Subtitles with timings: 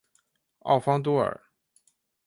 [0.61, 1.39] 奥方多尔。